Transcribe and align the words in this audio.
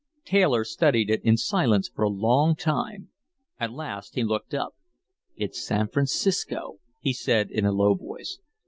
Taylor 0.25 0.63
studied 0.63 1.11
it 1.11 1.21
in 1.23 1.37
silence 1.37 1.87
for 1.87 2.01
a 2.01 2.09
long 2.09 2.55
time. 2.55 3.09
At 3.59 3.71
last 3.71 4.15
he 4.15 4.23
looked 4.23 4.51
up. 4.55 4.73
"It's 5.35 5.63
San 5.63 5.89
Francisco," 5.89 6.79
he 7.01 7.13
said 7.13 7.51
in 7.51 7.65
a 7.67 7.71
low 7.71 7.93
voice. 7.93 8.39